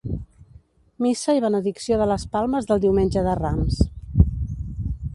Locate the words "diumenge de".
2.89-3.39